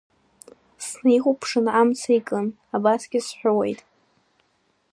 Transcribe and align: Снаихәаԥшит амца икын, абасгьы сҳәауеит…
Снаихәаԥшит 0.85 1.67
амца 1.79 2.11
икын, 2.17 2.47
абасгьы 2.75 3.19
сҳәауеит… 3.25 3.79